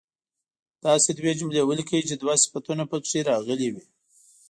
[0.85, 3.83] داسې دوې جملې ولیکئ چې دوه صفتونه په کې راغلي وي.